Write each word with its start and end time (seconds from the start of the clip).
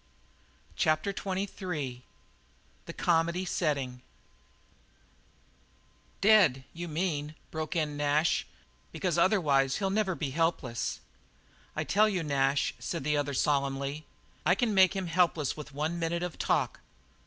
CHAPTER 0.75 1.11
XXIII 1.15 2.01
THE 2.87 2.93
COMEDY 2.93 3.45
SETTING 3.45 4.01
"Dead, 6.21 6.63
you 6.73 6.87
mean," 6.87 7.35
broke 7.51 7.75
in 7.75 7.97
Nash, 7.97 8.47
"because 8.91 9.19
otherwise 9.19 9.77
he'll 9.77 9.91
never 9.91 10.15
be 10.15 10.31
helpless." 10.31 11.01
"I 11.75 11.83
tell 11.83 12.09
you, 12.09 12.23
Nash," 12.23 12.73
said 12.79 13.03
the 13.03 13.15
other 13.15 13.35
solemnly, 13.35 14.07
"I 14.43 14.55
can 14.55 14.73
make 14.73 14.95
him 14.95 15.05
helpless 15.05 15.55
with 15.55 15.71
one 15.71 15.99
minute 15.99 16.23
of 16.23 16.39
talk. 16.39 16.79